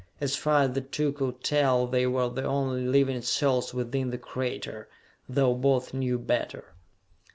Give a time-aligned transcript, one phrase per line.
[0.19, 4.17] As far as the two could tell they were the only living souls within the
[4.17, 4.89] crater,
[5.29, 6.73] though both knew better.